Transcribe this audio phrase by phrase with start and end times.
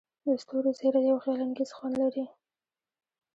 [0.25, 2.25] د ستورو زیرۍ یو خیالانګیز خوند لري.